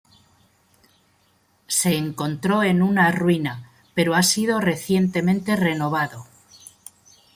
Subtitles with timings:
[1.67, 6.25] Se encontró en una ruina, pero ha sido recientemente renovado.